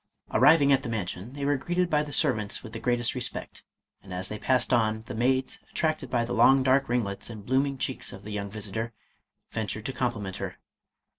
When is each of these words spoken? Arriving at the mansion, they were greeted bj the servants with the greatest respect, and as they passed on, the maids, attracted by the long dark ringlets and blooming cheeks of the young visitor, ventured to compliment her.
Arriving 0.33 0.71
at 0.71 0.81
the 0.81 0.89
mansion, 0.89 1.33
they 1.33 1.45
were 1.45 1.57
greeted 1.57 1.87
bj 1.91 2.03
the 2.07 2.11
servants 2.11 2.63
with 2.63 2.73
the 2.73 2.79
greatest 2.79 3.13
respect, 3.13 3.63
and 4.01 4.11
as 4.11 4.29
they 4.29 4.39
passed 4.39 4.73
on, 4.73 5.03
the 5.05 5.13
maids, 5.13 5.59
attracted 5.69 6.09
by 6.09 6.25
the 6.25 6.33
long 6.33 6.63
dark 6.63 6.89
ringlets 6.89 7.29
and 7.29 7.45
blooming 7.45 7.77
cheeks 7.77 8.11
of 8.11 8.23
the 8.23 8.31
young 8.31 8.49
visitor, 8.49 8.93
ventured 9.51 9.85
to 9.85 9.93
compliment 9.93 10.37
her. 10.37 10.57